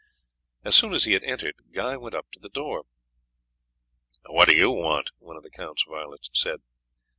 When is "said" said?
6.33-6.63